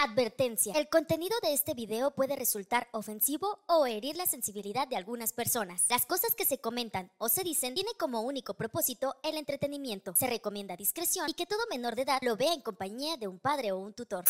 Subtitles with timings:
[0.00, 0.74] Advertencia.
[0.74, 5.86] El contenido de este video puede resultar ofensivo o herir la sensibilidad de algunas personas.
[5.90, 10.14] Las cosas que se comentan o se dicen tienen como único propósito el entretenimiento.
[10.14, 13.40] Se recomienda discreción y que todo menor de edad lo vea en compañía de un
[13.40, 14.24] padre o un tutor.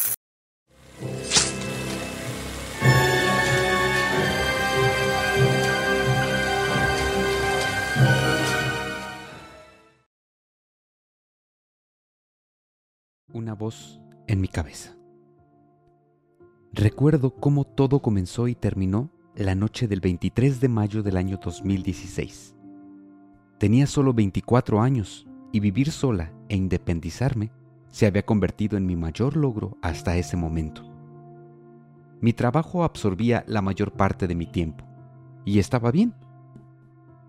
[13.35, 14.98] Una voz en mi cabeza.
[16.72, 22.54] Recuerdo cómo todo comenzó y terminó la noche del 23 de mayo del año 2016.
[23.58, 27.50] Tenía solo 24 años y vivir sola e independizarme
[27.91, 30.82] se había convertido en mi mayor logro hasta ese momento.
[32.20, 34.84] Mi trabajo absorbía la mayor parte de mi tiempo
[35.47, 36.14] y estaba bien.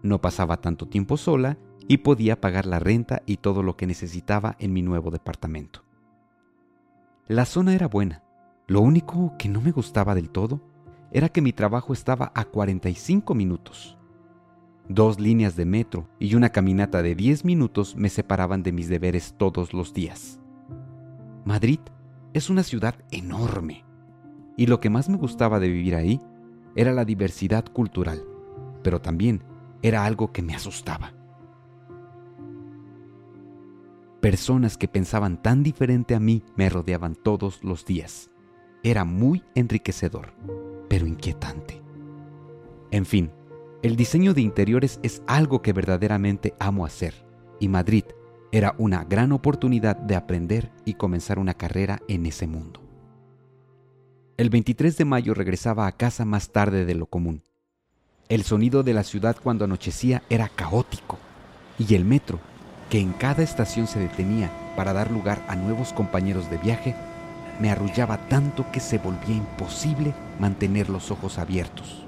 [0.04, 4.58] No pasaba tanto tiempo sola y podía pagar la renta y todo lo que necesitaba
[4.60, 5.86] en mi nuevo departamento.
[7.28, 8.24] La zona era buena.
[8.70, 10.62] Lo único que no me gustaba del todo
[11.12, 13.98] era que mi trabajo estaba a 45 minutos.
[14.88, 19.34] Dos líneas de metro y una caminata de 10 minutos me separaban de mis deberes
[19.40, 20.40] todos los días.
[21.46, 21.80] Madrid
[22.34, 23.86] es una ciudad enorme
[24.56, 26.22] y lo que más me gustaba de vivir ahí
[26.76, 28.24] era la diversidad cultural,
[28.84, 29.44] pero también
[29.82, 31.14] era algo que me asustaba.
[34.22, 38.30] Personas que pensaban tan diferente a mí me rodeaban todos los días.
[38.84, 40.34] Era muy enriquecedor,
[40.88, 41.82] pero inquietante.
[42.92, 43.32] En fin,
[43.82, 47.14] el diseño de interiores es algo que verdaderamente amo hacer,
[47.60, 48.04] y Madrid
[48.52, 52.82] era una gran oportunidad de aprender y comenzar una carrera en ese mundo.
[54.38, 57.42] El 23 de mayo regresaba a casa más tarde de lo común.
[58.30, 61.18] El sonido de la ciudad cuando anochecía era caótico,
[61.78, 62.40] y el metro
[62.90, 66.96] que en cada estación se detenía para dar lugar a nuevos compañeros de viaje,
[67.60, 72.06] me arrullaba tanto que se volvía imposible mantener los ojos abiertos.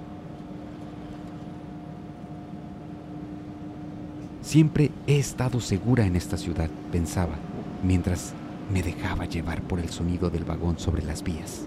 [4.41, 7.35] Siempre he estado segura en esta ciudad, pensaba,
[7.83, 8.33] mientras
[8.73, 11.65] me dejaba llevar por el sonido del vagón sobre las vías.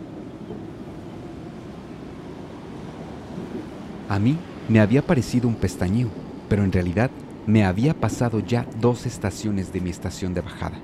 [4.09, 4.37] A mí
[4.69, 6.09] me había parecido un pestañeo,
[6.49, 7.11] pero en realidad
[7.47, 10.79] me había pasado ya dos estaciones de mi estación de bajada.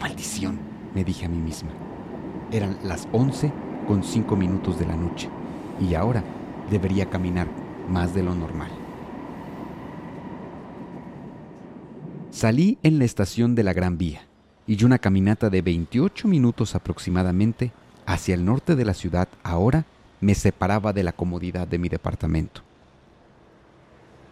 [0.00, 0.58] Maldición,
[0.94, 1.70] me dije a mí misma.
[2.52, 3.50] Eran las 11
[3.88, 5.30] con 5 minutos de la noche
[5.80, 6.22] y ahora
[6.70, 7.48] debería caminar
[7.88, 8.70] más de lo normal.
[12.30, 14.26] Salí en la estación de la Gran Vía
[14.66, 17.72] y una caminata de 28 minutos aproximadamente
[18.06, 19.86] hacia el norte de la ciudad ahora
[20.20, 22.62] me separaba de la comodidad de mi departamento.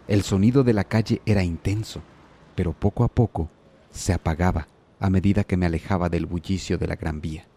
[0.08, 2.02] El sonido de la calle era intenso,
[2.54, 3.48] pero poco a poco
[3.90, 7.49] se apagaba a medida que me alejaba del bullicio de la Gran Vía.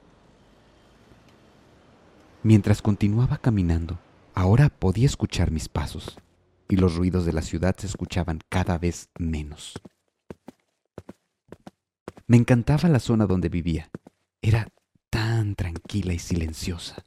[2.44, 4.00] Mientras continuaba caminando,
[4.34, 6.18] ahora podía escuchar mis pasos
[6.68, 9.82] y los ruidos de la ciudad se escuchaban cada vez menos.
[12.28, 13.90] Me encantaba la zona donde vivía.
[14.42, 14.68] Era
[15.10, 17.04] tan tranquila y silenciosa.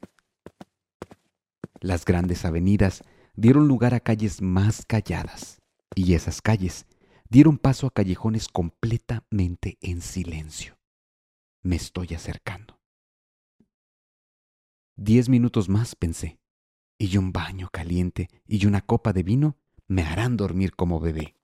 [1.81, 3.03] Las grandes avenidas
[3.35, 5.61] dieron lugar a calles más calladas,
[5.93, 6.87] y esas calles
[7.29, 10.77] dieron paso a callejones completamente en silencio.
[11.61, 12.66] Me estoy acercando.
[14.99, 16.39] Diez minutos más, pensé,
[16.97, 19.55] y un baño caliente y una copa de vino
[19.87, 21.35] me harán dormir como bebé.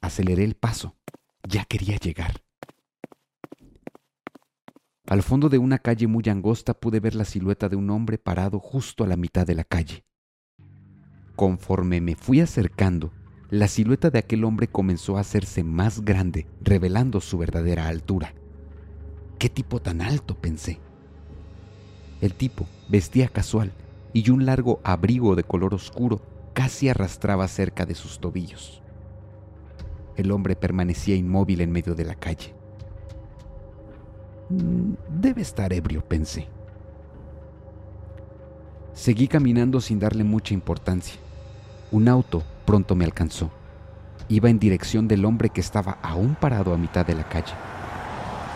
[0.00, 0.96] Aceleré el paso.
[1.46, 2.42] Ya quería llegar.
[5.06, 8.58] Al fondo de una calle muy angosta pude ver la silueta de un hombre parado
[8.58, 10.06] justo a la mitad de la calle.
[11.36, 13.12] Conforme me fui acercando,
[13.50, 18.34] la silueta de aquel hombre comenzó a hacerse más grande, revelando su verdadera altura.
[19.38, 20.40] ¿Qué tipo tan alto?
[20.40, 20.80] pensé.
[22.20, 23.72] El tipo vestía casual
[24.12, 26.20] y un largo abrigo de color oscuro
[26.52, 28.82] casi arrastraba cerca de sus tobillos.
[30.16, 32.52] El hombre permanecía inmóvil en medio de la calle.
[34.50, 36.48] Mm, debe estar ebrio, pensé.
[38.92, 41.18] Seguí caminando sin darle mucha importancia.
[41.90, 43.50] Un auto pronto me alcanzó.
[44.28, 47.54] Iba en dirección del hombre que estaba aún parado a mitad de la calle.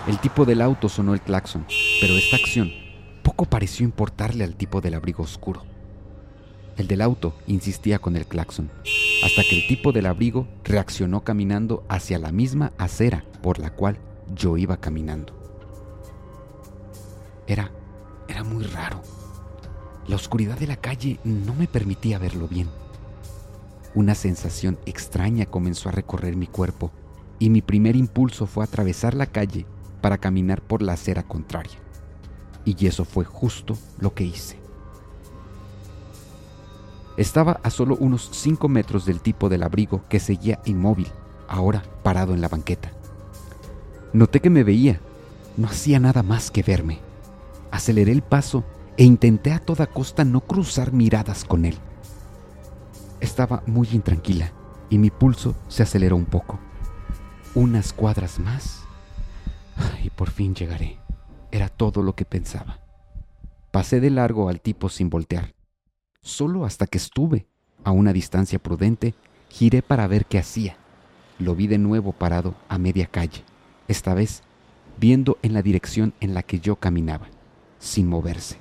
[0.06, 1.64] El tipo del auto sonó el claxon,
[2.00, 2.83] pero esta acción
[3.24, 5.64] poco pareció importarle al tipo del abrigo oscuro.
[6.76, 8.70] El del auto insistía con el claxon,
[9.24, 13.98] hasta que el tipo del abrigo reaccionó caminando hacia la misma acera por la cual
[14.36, 15.32] yo iba caminando.
[17.46, 17.72] Era,
[18.28, 19.02] era muy raro.
[20.06, 22.68] La oscuridad de la calle no me permitía verlo bien.
[23.94, 26.90] Una sensación extraña comenzó a recorrer mi cuerpo
[27.38, 29.66] y mi primer impulso fue atravesar la calle
[30.02, 31.83] para caminar por la acera contraria.
[32.64, 34.58] Y eso fue justo lo que hice.
[37.16, 41.08] Estaba a solo unos 5 metros del tipo del abrigo que seguía inmóvil,
[41.48, 42.90] ahora parado en la banqueta.
[44.12, 45.00] Noté que me veía,
[45.56, 47.00] no hacía nada más que verme.
[47.70, 48.64] Aceleré el paso
[48.96, 51.76] e intenté a toda costa no cruzar miradas con él.
[53.20, 54.52] Estaba muy intranquila
[54.90, 56.58] y mi pulso se aceleró un poco.
[57.54, 58.82] Unas cuadras más
[60.02, 61.03] y por fin llegaré.
[61.54, 62.80] Era todo lo que pensaba.
[63.70, 65.54] Pasé de largo al tipo sin voltear.
[66.20, 67.46] Solo hasta que estuve
[67.84, 69.14] a una distancia prudente,
[69.50, 70.76] giré para ver qué hacía.
[71.38, 73.44] Lo vi de nuevo parado a media calle,
[73.86, 74.42] esta vez
[74.98, 77.28] viendo en la dirección en la que yo caminaba,
[77.78, 78.58] sin moverse.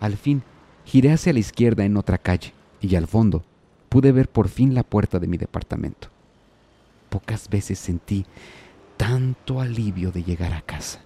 [0.00, 0.42] Al fin,
[0.86, 3.44] giré hacia la izquierda en otra calle y al fondo
[3.90, 6.08] pude ver por fin la puerta de mi departamento.
[7.10, 8.24] Pocas veces sentí
[8.96, 11.04] tanto alivio de llegar a casa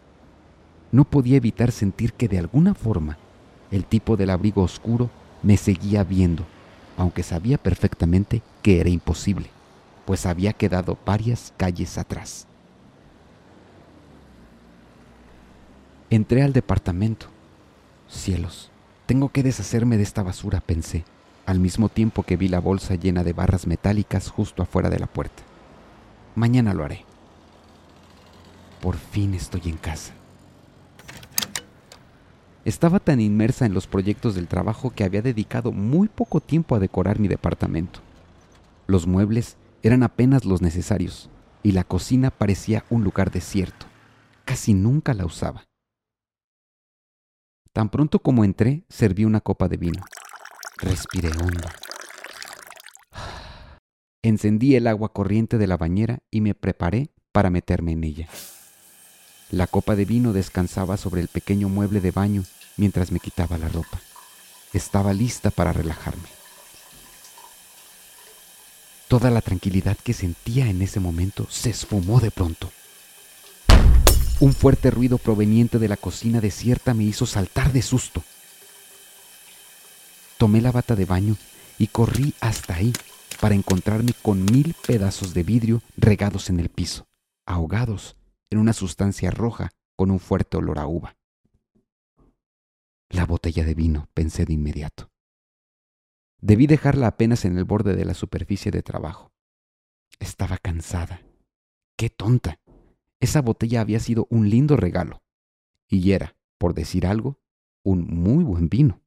[0.90, 3.18] no podía evitar sentir que de alguna forma
[3.70, 5.10] el tipo del abrigo oscuro
[5.42, 6.44] me seguía viendo,
[6.96, 9.50] aunque sabía perfectamente que era imposible,
[10.06, 12.46] pues había quedado varias calles atrás.
[16.10, 17.26] Entré al departamento.
[18.08, 18.70] Cielos,
[19.04, 21.04] tengo que deshacerme de esta basura, pensé,
[21.44, 25.06] al mismo tiempo que vi la bolsa llena de barras metálicas justo afuera de la
[25.06, 25.42] puerta.
[26.34, 27.04] Mañana lo haré.
[28.80, 30.17] Por fin estoy en casa.
[32.68, 36.78] Estaba tan inmersa en los proyectos del trabajo que había dedicado muy poco tiempo a
[36.78, 38.00] decorar mi departamento.
[38.86, 41.30] Los muebles eran apenas los necesarios
[41.62, 43.86] y la cocina parecía un lugar desierto.
[44.44, 45.64] Casi nunca la usaba.
[47.72, 50.04] Tan pronto como entré, serví una copa de vino.
[50.76, 51.68] Respiré hondo.
[54.22, 58.28] Encendí el agua corriente de la bañera y me preparé para meterme en ella.
[59.50, 62.44] La copa de vino descansaba sobre el pequeño mueble de baño
[62.76, 63.98] mientras me quitaba la ropa.
[64.74, 66.28] Estaba lista para relajarme.
[69.08, 72.70] Toda la tranquilidad que sentía en ese momento se esfumó de pronto.
[74.38, 78.22] Un fuerte ruido proveniente de la cocina desierta me hizo saltar de susto.
[80.36, 81.36] Tomé la bata de baño
[81.78, 82.92] y corrí hasta ahí
[83.40, 87.06] para encontrarme con mil pedazos de vidrio regados en el piso,
[87.46, 88.14] ahogados
[88.50, 91.16] en una sustancia roja con un fuerte olor a uva.
[93.10, 95.10] La botella de vino, pensé de inmediato.
[96.40, 99.32] Debí dejarla apenas en el borde de la superficie de trabajo.
[100.20, 101.22] Estaba cansada.
[101.96, 102.60] ¡Qué tonta!
[103.20, 105.22] Esa botella había sido un lindo regalo.
[105.88, 107.40] Y era, por decir algo,
[107.82, 109.00] un muy buen vino.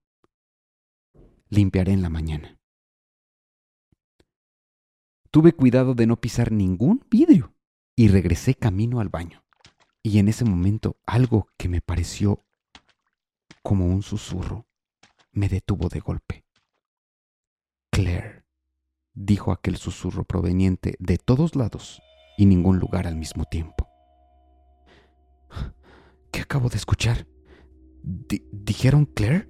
[1.49, 2.59] Limpiaré en la mañana.
[5.29, 7.53] Tuve cuidado de no pisar ningún vidrio
[8.01, 9.43] y regresé camino al baño.
[10.01, 12.43] Y en ese momento algo que me pareció
[13.61, 14.65] como un susurro,
[15.33, 16.43] me detuvo de golpe.
[17.91, 18.43] Claire,
[19.13, 22.01] dijo aquel susurro proveniente de todos lados
[22.39, 23.87] y ningún lugar al mismo tiempo.
[26.31, 27.27] ¿Qué acabo de escuchar?
[28.01, 29.47] ¿Dijeron Claire?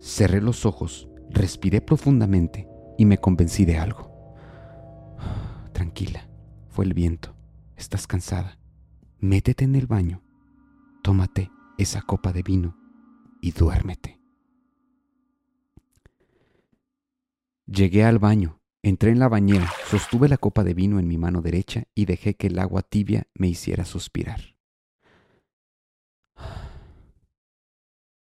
[0.00, 2.66] Cerré los ojos, respiré profundamente
[2.98, 4.34] y me convencí de algo.
[5.72, 6.28] Tranquila,
[6.66, 7.36] fue el viento.
[7.82, 8.60] Estás cansada.
[9.18, 10.22] Métete en el baño.
[11.02, 12.78] Tómate esa copa de vino
[13.40, 14.20] y duérmete.
[17.66, 21.42] Llegué al baño, entré en la bañera, sostuve la copa de vino en mi mano
[21.42, 24.56] derecha y dejé que el agua tibia me hiciera suspirar.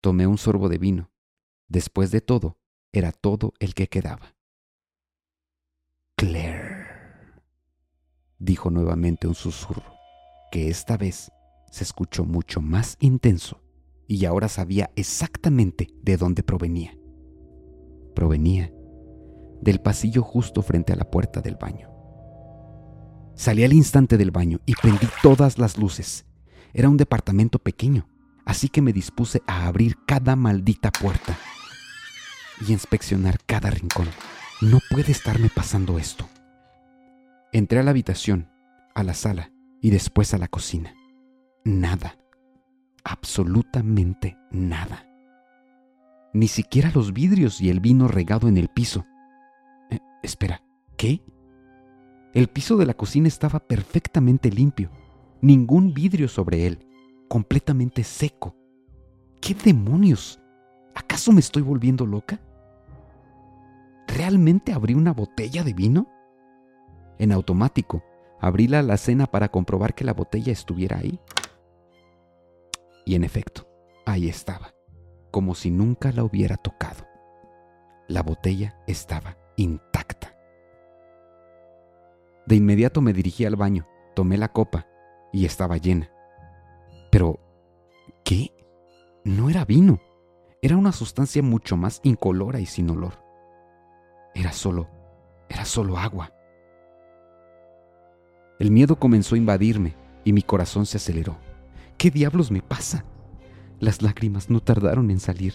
[0.02, 1.11] Tomé un sorbo de vino.
[1.69, 2.59] Después de todo,
[2.93, 4.37] era todo el que quedaba.
[6.17, 6.68] Claire,
[8.38, 9.95] dijo nuevamente un susurro,
[10.50, 11.30] que esta vez
[11.71, 13.62] se escuchó mucho más intenso
[14.07, 16.97] y ahora sabía exactamente de dónde provenía.
[18.14, 18.73] Provenía
[19.61, 21.90] del pasillo justo frente a la puerta del baño.
[23.35, 26.25] Salí al instante del baño y prendí todas las luces.
[26.73, 28.09] Era un departamento pequeño,
[28.45, 31.38] así que me dispuse a abrir cada maldita puerta
[32.66, 34.09] y inspeccionar cada rincón.
[34.61, 36.28] No puede estarme pasando esto.
[37.52, 38.50] Entré a la habitación,
[38.95, 39.50] a la sala
[39.81, 40.95] y después a la cocina.
[41.64, 42.19] Nada
[43.09, 45.07] absolutamente nada.
[46.35, 49.07] Ni siquiera los vidrios y el vino regado en el piso.
[49.90, 50.62] Eh, espera,
[50.97, 51.23] ¿qué?
[52.35, 54.90] El piso de la cocina estaba perfectamente limpio,
[55.40, 56.87] ningún vidrio sobre él,
[57.28, 58.55] completamente seco.
[59.40, 60.38] ¿Qué demonios?
[60.95, 62.38] ¿Acaso me estoy volviendo loca?
[64.07, 66.09] ¿Realmente abrí una botella de vino?
[67.19, 68.05] En automático,
[68.41, 71.21] abrí la alacena para comprobar que la botella estuviera ahí
[73.05, 73.69] Y en efecto,
[74.07, 74.75] ahí estaba,
[75.31, 77.07] como si nunca la hubiera tocado.
[78.07, 80.35] La botella estaba intacta.
[82.47, 84.87] De inmediato me dirigí al baño, tomé la copa
[85.33, 86.11] y estaba llena.
[87.11, 87.39] Pero,
[88.25, 88.55] ¿qué?
[89.25, 90.01] No era vino.
[90.63, 93.23] Era una sustancia mucho más incolora y sin olor.
[94.35, 94.89] Era solo,
[95.49, 96.33] era solo agua.
[98.59, 101.38] El miedo comenzó a invadirme y mi corazón se aceleró.
[101.97, 103.05] ¿Qué diablos me pasa?
[103.79, 105.55] Las lágrimas no tardaron en salir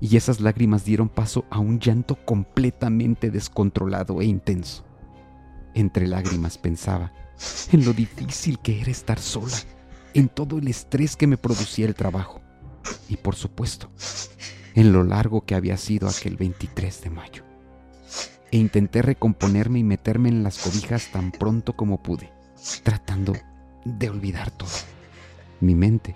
[0.00, 4.84] y esas lágrimas dieron paso a un llanto completamente descontrolado e intenso.
[5.74, 7.12] Entre lágrimas pensaba
[7.70, 9.56] en lo difícil que era estar sola,
[10.14, 12.40] en todo el estrés que me producía el trabajo
[13.08, 13.90] y por supuesto
[14.74, 17.51] en lo largo que había sido aquel 23 de mayo.
[18.52, 22.30] E intenté recomponerme y meterme en las cobijas tan pronto como pude,
[22.84, 23.32] tratando
[23.84, 24.70] de olvidar todo.
[25.60, 26.14] Mi mente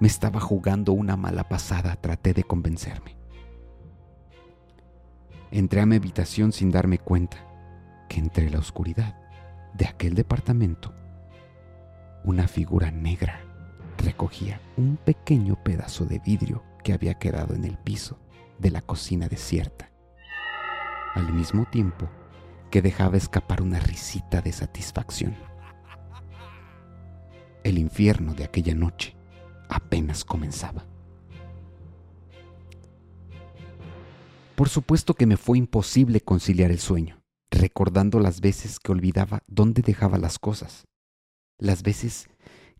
[0.00, 3.16] me estaba jugando una mala pasada, traté de convencerme.
[5.52, 7.38] Entré a mi habitación sin darme cuenta
[8.08, 9.16] que entre la oscuridad
[9.74, 10.92] de aquel departamento,
[12.24, 13.40] una figura negra
[13.98, 18.18] recogía un pequeño pedazo de vidrio que había quedado en el piso
[18.58, 19.89] de la cocina desierta,
[21.14, 22.08] al mismo tiempo
[22.70, 25.36] que dejaba escapar una risita de satisfacción.
[27.64, 29.16] El infierno de aquella noche
[29.68, 30.86] apenas comenzaba.
[34.54, 39.82] Por supuesto que me fue imposible conciliar el sueño, recordando las veces que olvidaba dónde
[39.82, 40.86] dejaba las cosas,
[41.58, 42.28] las veces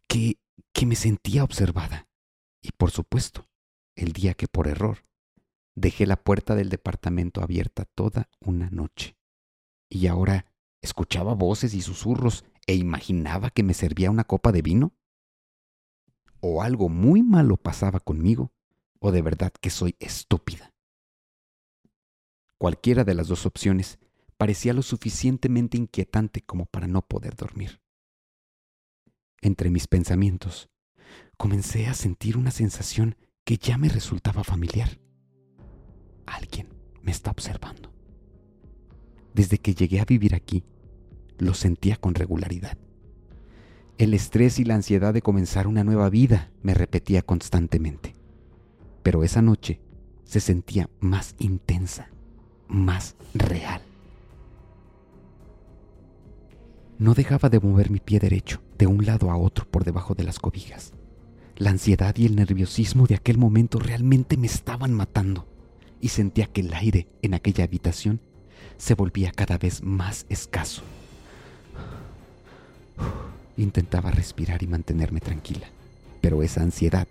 [0.07, 0.39] que,
[0.73, 2.07] que me sentía observada
[2.63, 3.47] y por supuesto,
[3.97, 4.99] el día que por error
[5.75, 9.17] dejé la puerta del departamento abierta toda una noche.
[9.89, 10.47] Y ahora
[10.81, 14.95] escuchaba voces y susurros e imaginaba que me servía una copa de vino
[16.41, 18.53] o algo muy malo pasaba conmigo,
[18.99, 20.73] o de verdad que soy estúpida.
[22.59, 23.99] Cualquiera de las dos opciones
[24.37, 27.81] parecía lo suficientemente inquietante como para no poder dormir.
[29.43, 30.69] Entre mis pensamientos,
[31.37, 34.99] comencé a sentir una sensación que ya me resultaba familiar.
[36.31, 36.69] Alguien
[37.03, 37.91] me está observando.
[39.35, 40.63] Desde que llegué a vivir aquí,
[41.39, 42.79] lo sentía con regularidad.
[43.99, 48.15] El estrés y la ansiedad de comenzar una nueva vida me repetía constantemente.
[49.03, 49.81] Pero esa noche
[50.25, 52.09] se sentía más intensa,
[52.69, 53.83] más real.
[56.99, 60.25] No dejaba de mover mi pie derecho de un lado a otro por debajo de
[60.25, 60.93] las cobijas.
[61.57, 65.50] La ansiedad y el nerviosismo de aquel momento realmente me estaban matando
[66.01, 68.21] y sentía que el aire en aquella habitación
[68.79, 70.83] se volvía cada vez más escaso.
[73.57, 75.69] Intentaba respirar y mantenerme tranquila,
[76.21, 77.07] pero esa ansiedad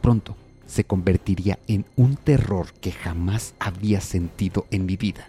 [0.00, 5.28] pronto se convertiría en un terror que jamás había sentido en mi vida.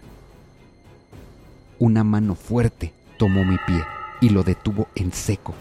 [1.78, 3.82] Una mano fuerte tomó mi pie
[4.20, 5.54] y lo detuvo en seco.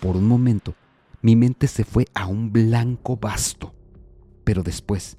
[0.00, 0.74] Por un momento,
[1.22, 3.72] mi mente se fue a un blanco vasto,
[4.42, 5.16] pero después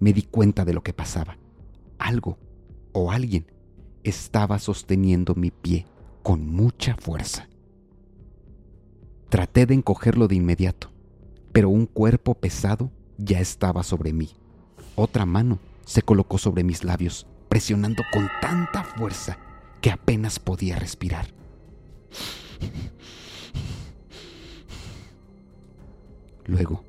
[0.00, 1.38] me di cuenta de lo que pasaba.
[1.98, 2.38] Algo
[2.92, 3.46] o alguien
[4.04, 5.86] estaba sosteniendo mi pie
[6.22, 7.48] con mucha fuerza.
[9.28, 10.90] Traté de encogerlo de inmediato,
[11.52, 14.30] pero un cuerpo pesado ya estaba sobre mí.
[14.94, 19.38] Otra mano se colocó sobre mis labios, presionando con tanta fuerza
[19.80, 21.28] que apenas podía respirar.
[26.46, 26.84] Luego,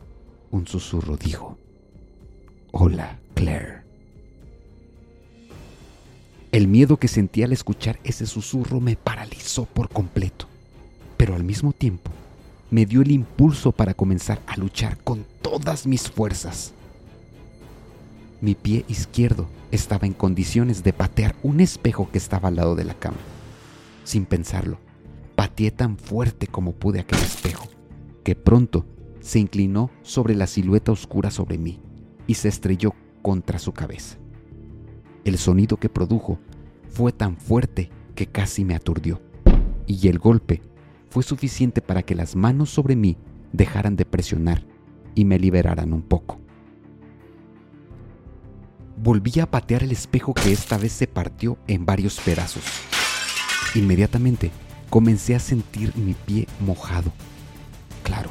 [0.52, 1.58] un susurro dijo,
[2.72, 3.82] Hola, Claire.
[6.52, 10.46] El miedo que sentí al escuchar ese susurro me paralizó por completo,
[11.18, 12.12] pero al mismo tiempo
[12.70, 16.74] me dio el impulso para comenzar a luchar con todas mis fuerzas.
[18.40, 22.84] Mi pie izquierdo estaba en condiciones de patear un espejo que estaba al lado de
[22.84, 23.18] la cama.
[24.04, 24.78] Sin pensarlo,
[25.36, 27.68] pateé tan fuerte como pude aquel espejo,
[28.24, 28.86] que pronto
[29.22, 31.80] se inclinó sobre la silueta oscura sobre mí
[32.30, 32.94] y se estrelló
[33.24, 34.20] contra su cabeza.
[35.26, 36.38] El sonido que produjo
[36.88, 39.20] fue tan fuerte que casi me aturdió,
[39.88, 40.62] y el golpe
[41.10, 43.18] fue suficiente para que las manos sobre mí
[43.52, 44.64] dejaran de presionar
[45.16, 46.40] y me liberaran un poco.
[49.02, 52.64] Volví a patear el espejo que esta vez se partió en varios pedazos.
[53.74, 54.52] Inmediatamente
[54.92, 57.12] comencé a sentir mi pie mojado.
[58.04, 58.30] Claro,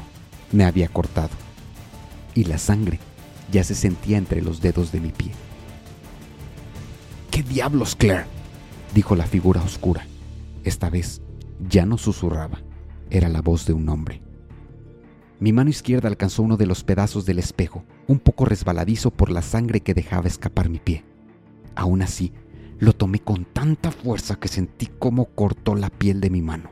[0.53, 1.31] me había cortado.
[2.33, 2.99] Y la sangre
[3.51, 5.31] ya se sentía entre los dedos de mi pie.
[7.31, 8.25] ¿Qué diablos, Claire?
[8.93, 10.05] dijo la figura oscura.
[10.63, 11.21] Esta vez
[11.69, 12.59] ya no susurraba
[13.09, 14.21] era la voz de un hombre.
[15.39, 19.41] Mi mano izquierda alcanzó uno de los pedazos del espejo, un poco resbaladizo por la
[19.41, 21.05] sangre que dejaba escapar mi pie.
[21.75, 22.33] Aún así,
[22.77, 26.71] lo tomé con tanta fuerza que sentí cómo cortó la piel de mi mano.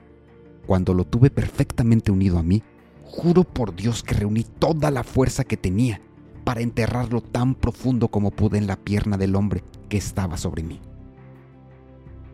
[0.66, 2.62] Cuando lo tuve perfectamente unido a mí,
[3.04, 6.02] juro por Dios que reuní toda la fuerza que tenía
[6.48, 10.80] para enterrarlo tan profundo como pude en la pierna del hombre que estaba sobre mí.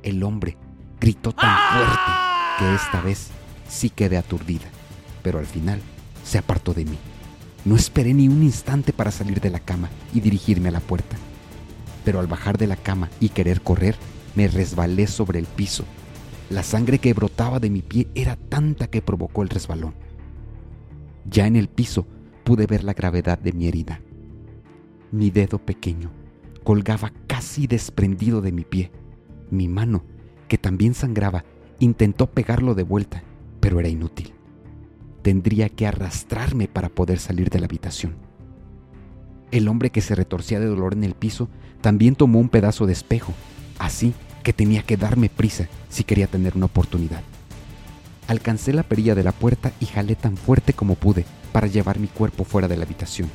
[0.04, 0.56] El hombre
[1.02, 2.12] gritó tan fuerte
[2.60, 3.32] que esta vez
[3.68, 4.68] sí quedé aturdida,
[5.24, 5.82] pero al final
[6.24, 7.00] se apartó de mí.
[7.66, 11.18] No esperé ni un instante para salir de la cama y dirigirme a la puerta
[12.04, 13.96] pero al bajar de la cama y querer correr,
[14.36, 15.86] me resbalé sobre el piso.
[16.50, 19.94] La sangre que brotaba de mi pie era tanta que provocó el resbalón.
[21.30, 22.06] Ya en el piso
[22.44, 24.02] pude ver la gravedad de mi herida.
[25.14, 26.10] Mi dedo pequeño
[26.64, 28.92] colgaba casi desprendido de mi pie.
[29.52, 30.04] Mi mano,
[30.48, 31.46] que también sangraba,
[31.78, 33.22] intentó pegarlo de vuelta,
[33.60, 34.34] pero era inútil.
[35.22, 38.16] Tendría que arrastrarme para poder salir de la habitación.
[39.52, 41.48] El hombre que se retorcía de dolor en el piso
[41.82, 43.34] también tomó un pedazo de espejo,
[43.78, 47.22] así que tenía que darme prisa si quería tener una oportunidad.
[48.28, 52.08] Alcancé la perilla de la puerta y jalé tan fuerte como pude para llevar mi
[52.08, 53.30] cuerpo fuera de la habitación.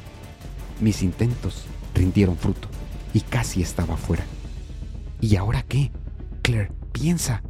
[0.80, 2.68] Mis intentos rindieron fruto
[3.12, 4.25] y casi estaba fuera.
[5.20, 5.90] ¿Y ahora qué?
[6.42, 7.42] Claire, piensa.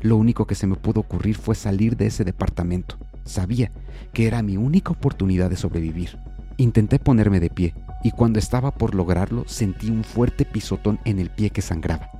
[0.00, 2.98] Lo único que se me pudo ocurrir fue salir de ese departamento.
[3.24, 3.72] Sabía
[4.12, 6.18] que era mi única oportunidad de sobrevivir.
[6.56, 7.74] Intenté ponerme de pie
[8.04, 12.10] y cuando estaba por lograrlo sentí un fuerte pisotón en el pie que sangraba.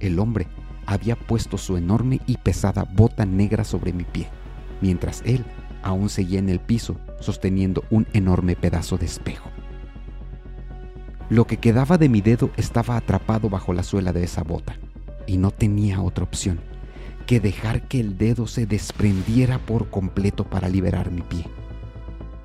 [0.00, 0.48] El hombre
[0.86, 4.28] había puesto su enorme y pesada bota negra sobre mi pie,
[4.80, 5.44] mientras él
[5.84, 9.48] aún seguía en el piso sosteniendo un enorme pedazo de espejo.
[11.30, 14.76] Lo que quedaba de mi dedo estaba atrapado bajo la suela de esa bota,
[15.26, 16.60] y no tenía otra opción
[17.26, 21.46] que dejar que el dedo se desprendiera por completo para liberar mi pie.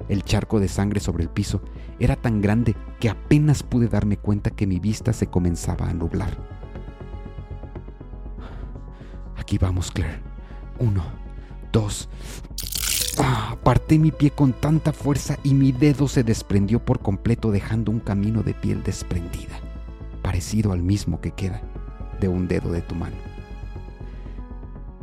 [0.07, 1.61] El charco de sangre sobre el piso
[1.99, 6.37] era tan grande que apenas pude darme cuenta que mi vista se comenzaba a nublar.
[9.35, 10.21] Aquí vamos, Claire.
[10.79, 11.03] Uno,
[11.71, 12.07] dos.
[13.21, 17.91] Ah, aparté mi pie con tanta fuerza y mi dedo se desprendió por completo dejando
[17.91, 19.59] un camino de piel desprendida,
[20.21, 21.61] parecido al mismo que queda
[22.21, 23.17] de un dedo de tu mano.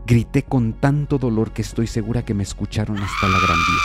[0.07, 3.83] Grité con tanto dolor que estoy segura que me escucharon hasta la gran vía.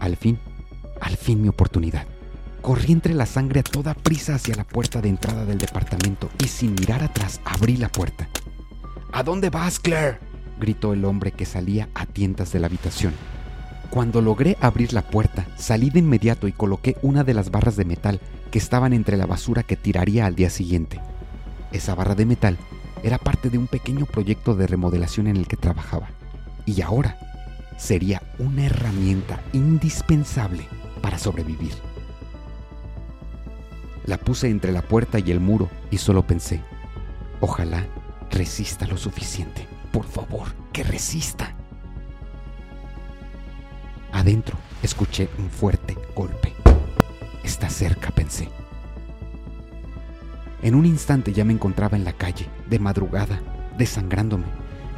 [0.00, 0.38] Al fin,
[1.00, 2.06] al fin mi oportunidad.
[2.60, 6.48] Corrí entre la sangre a toda prisa hacia la puerta de entrada del departamento y
[6.48, 8.28] sin mirar atrás abrí la puerta.
[9.12, 10.29] ¿A dónde vas, Claire?
[10.60, 13.14] Gritó el hombre que salía a tientas de la habitación.
[13.90, 17.84] Cuando logré abrir la puerta, salí de inmediato y coloqué una de las barras de
[17.84, 18.20] metal
[18.52, 21.00] que estaban entre la basura que tiraría al día siguiente.
[21.72, 22.56] Esa barra de metal
[23.02, 26.10] era parte de un pequeño proyecto de remodelación en el que trabajaba.
[26.66, 27.18] Y ahora
[27.78, 30.66] sería una herramienta indispensable
[31.02, 31.72] para sobrevivir.
[34.06, 36.60] La puse entre la puerta y el muro y solo pensé,
[37.40, 37.86] ojalá
[38.30, 39.69] resista lo suficiente.
[40.00, 41.54] Por favor, que resista.
[44.12, 46.54] Adentro escuché un fuerte golpe.
[47.44, 48.48] Está cerca, pensé.
[50.62, 53.42] En un instante ya me encontraba en la calle, de madrugada,
[53.76, 54.46] desangrándome.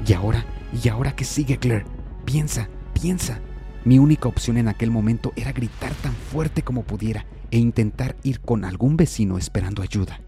[0.07, 0.45] ¿Y ahora?
[0.81, 1.85] ¿Y ahora qué sigue, Claire?
[2.25, 3.41] Piensa, piensa.
[3.85, 8.39] Mi única opción en aquel momento era gritar tan fuerte como pudiera e intentar ir
[8.39, 10.21] con algún vecino esperando ayuda.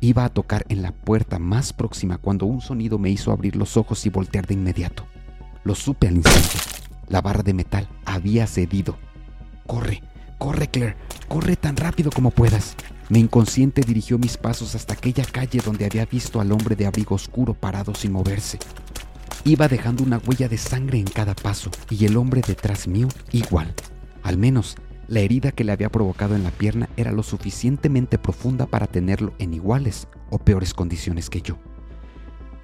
[0.00, 3.76] Iba a tocar en la puerta más próxima cuando un sonido me hizo abrir los
[3.76, 5.06] ojos y voltear de inmediato.
[5.64, 6.58] Lo supe al instante.
[7.08, 8.98] La barra de metal había cedido.
[9.66, 10.02] Corre,
[10.38, 10.96] corre Claire,
[11.28, 12.76] corre tan rápido como puedas.
[13.08, 17.14] Mi inconsciente dirigió mis pasos hasta aquella calle donde había visto al hombre de abrigo
[17.14, 18.58] oscuro parado sin moverse.
[19.44, 23.72] Iba dejando una huella de sangre en cada paso y el hombre detrás mío igual.
[24.24, 24.76] Al menos
[25.08, 29.32] la herida que le había provocado en la pierna era lo suficientemente profunda para tenerlo
[29.38, 31.58] en iguales o peores condiciones que yo.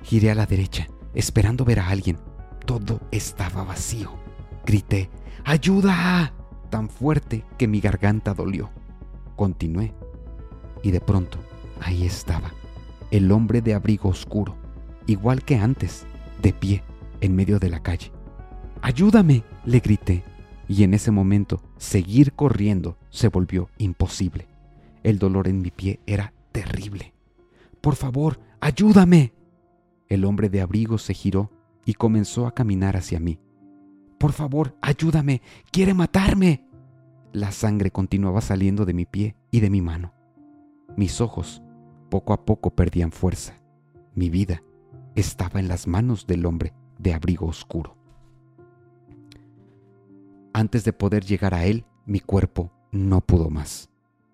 [0.03, 2.19] Giré a la derecha, esperando ver a alguien.
[2.67, 4.13] Todo estaba vacío.
[4.67, 5.11] Grité,
[5.45, 6.33] ¡Ayuda!
[6.71, 8.71] tan fuerte que mi garganta dolió.
[9.37, 9.93] Continué
[10.83, 11.39] y de pronto
[11.81, 12.53] ahí estaba,
[13.11, 14.57] el hombre de abrigo oscuro,
[15.07, 16.07] igual que antes,
[16.41, 16.83] de pie
[17.21, 18.11] en medio de la calle.
[18.81, 19.45] ¡Ayúdame!
[19.65, 20.25] le grité,
[20.73, 24.49] y en ese momento seguir corriendo se volvió imposible.
[25.03, 27.13] El dolor en mi pie era terrible.
[27.83, 29.35] Por favor, ayúdame.
[30.09, 31.51] El hombre de abrigo se giró
[31.85, 33.39] y comenzó a caminar hacia mí.
[34.17, 35.43] Por favor, ayúdame.
[35.71, 36.67] Quiere matarme.
[37.35, 40.15] La sangre continuaba saliendo de mi pie y de mi mano.
[40.97, 41.63] Mis ojos
[42.09, 43.61] poco a poco perdían fuerza.
[44.15, 44.63] Mi vida
[45.17, 48.02] estaba en las manos del hombre de abrigo oscuro.
[50.55, 53.91] Antes de poder llegar a él, mi cuerpo no pudo más.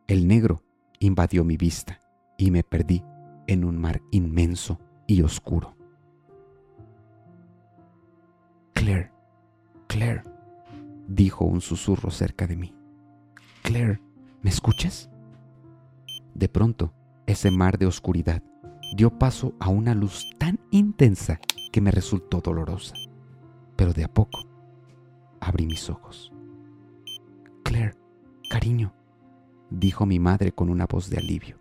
[0.08, 0.64] El negro
[0.98, 2.00] invadió mi vista
[2.36, 3.04] y me perdí
[3.46, 5.76] en un mar inmenso y oscuro.
[8.72, 9.12] Claire,
[9.86, 10.22] Claire,
[11.06, 12.74] dijo un susurro cerca de mí.
[13.62, 14.00] Claire,
[14.42, 15.08] ¿me escuchas?
[16.34, 16.92] De pronto,
[17.26, 18.42] ese mar de oscuridad
[18.96, 21.38] dio paso a una luz tan intensa
[21.70, 22.94] que me resultó dolorosa.
[23.76, 24.47] Pero de a poco
[25.48, 26.32] abrí mis ojos.
[27.64, 27.96] Claire,
[28.50, 28.94] cariño,
[29.70, 31.58] dijo mi madre con una voz de alivio.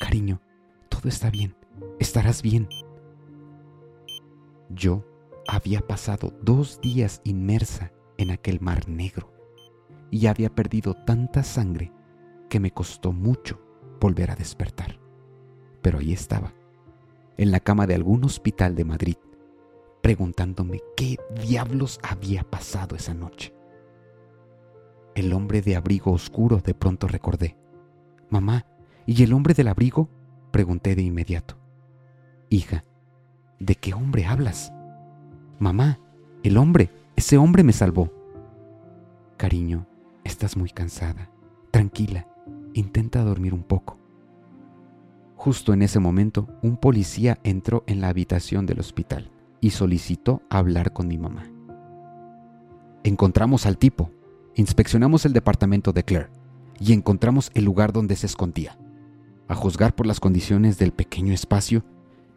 [0.00, 0.40] Cariño,
[0.88, 1.54] todo está bien,
[1.98, 2.68] estarás bien.
[4.70, 5.04] Yo
[5.46, 9.32] había pasado dos días inmersa en aquel mar negro
[10.10, 11.92] y había perdido tanta sangre
[12.48, 13.60] que me costó mucho
[14.00, 14.98] volver a despertar.
[15.82, 16.54] Pero ahí estaba,
[17.36, 19.16] en la cama de algún hospital de Madrid,
[20.08, 23.52] preguntándome qué diablos había pasado esa noche.
[25.14, 27.58] El hombre de abrigo oscuro de pronto recordé.
[28.30, 28.64] Mamá,
[29.04, 30.08] ¿y el hombre del abrigo?
[30.50, 31.58] Pregunté de inmediato.
[32.48, 32.84] Hija,
[33.58, 34.72] ¿de qué hombre hablas?
[35.58, 36.00] Mamá,
[36.42, 38.10] el hombre, ese hombre me salvó.
[39.36, 39.86] Cariño,
[40.24, 41.28] estás muy cansada.
[41.70, 42.26] Tranquila,
[42.72, 43.98] intenta dormir un poco.
[45.36, 50.92] Justo en ese momento, un policía entró en la habitación del hospital y solicitó hablar
[50.92, 51.50] con mi mamá.
[53.04, 54.10] Encontramos al tipo,
[54.54, 56.30] inspeccionamos el departamento de Claire
[56.80, 58.78] y encontramos el lugar donde se escondía.
[59.48, 61.84] A juzgar por las condiciones del pequeño espacio,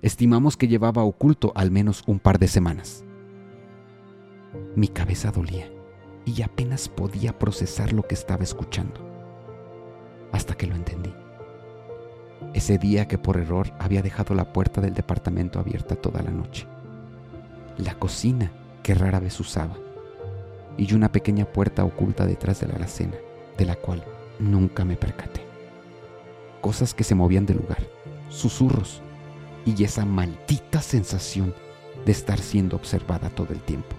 [0.01, 3.03] estimamos que llevaba oculto al menos un par de semanas.
[4.75, 5.69] Mi cabeza dolía
[6.25, 9.01] y apenas podía procesar lo que estaba escuchando,
[10.31, 11.13] hasta que lo entendí.
[12.53, 16.67] Ese día que por error había dejado la puerta del departamento abierta toda la noche,
[17.77, 18.51] la cocina
[18.83, 19.77] que rara vez usaba,
[20.77, 23.15] y una pequeña puerta oculta detrás de la alacena,
[23.57, 24.03] de la cual
[24.39, 25.41] nunca me percaté.
[26.61, 27.87] Cosas que se movían del lugar,
[28.29, 29.01] susurros
[29.65, 31.53] y esa maldita sensación
[32.05, 33.95] de estar siendo observada todo el tiempo.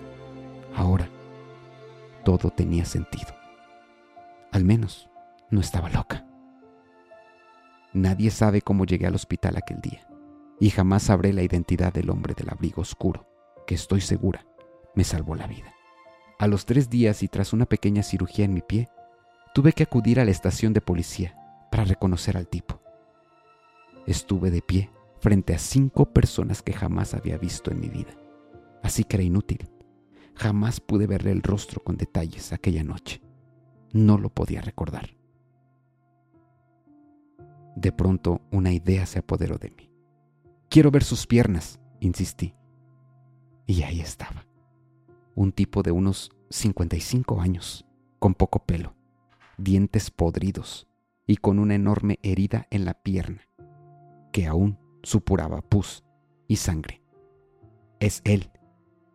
[0.74, 1.08] Ahora,
[2.24, 3.28] todo tenía sentido.
[4.50, 5.08] Al menos,
[5.50, 6.26] no estaba loca.
[7.92, 10.06] Nadie sabe cómo llegué al hospital aquel día,
[10.58, 13.26] y jamás sabré la identidad del hombre del abrigo oscuro,
[13.66, 14.46] que estoy segura
[14.94, 15.74] me salvó la vida.
[16.38, 18.88] A los tres días y tras una pequeña cirugía en mi pie,
[19.54, 21.36] tuve que acudir a la estación de policía
[21.70, 22.80] para reconocer al tipo.
[24.06, 28.16] Estuve de pie frente a cinco personas que jamás había visto en mi vida,
[28.82, 29.70] así que era inútil.
[30.34, 33.22] Jamás pude verle el rostro con detalles aquella noche.
[33.92, 35.14] No lo podía recordar.
[37.76, 39.90] De pronto una idea se apoderó de mí.
[40.68, 42.54] Quiero ver sus piernas, insistí.
[43.72, 44.44] Y ahí estaba.
[45.34, 47.86] Un tipo de unos 55 años,
[48.18, 48.94] con poco pelo,
[49.56, 50.86] dientes podridos
[51.26, 53.48] y con una enorme herida en la pierna,
[54.30, 56.04] que aún supuraba pus
[56.48, 57.00] y sangre.
[57.98, 58.50] Es él,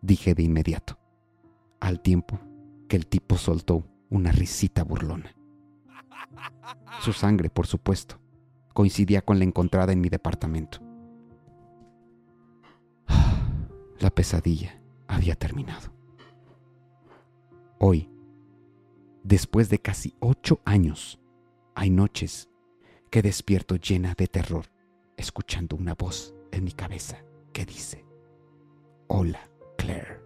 [0.01, 0.97] dije de inmediato
[1.79, 2.39] al tiempo
[2.89, 5.35] que el tipo soltó una risita burlona.
[7.01, 8.19] Su sangre, por supuesto,
[8.73, 10.86] coincidía con la encontrada en mi departamento.
[13.99, 15.91] La pesadilla había terminado.
[17.79, 18.09] Hoy,
[19.23, 21.19] después de casi ocho años,
[21.73, 22.49] hay noches
[23.09, 24.65] que despierto llena de terror,
[25.15, 28.05] escuchando una voz en mi cabeza que dice,
[29.07, 30.19] Hola, Claire.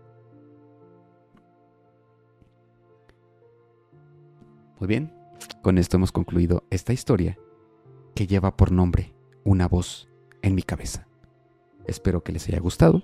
[4.79, 5.13] Muy bien,
[5.61, 7.37] con esto hemos concluido esta historia
[8.15, 10.09] que lleva por nombre Una voz
[10.41, 11.07] en mi cabeza.
[11.85, 13.03] Espero que les haya gustado.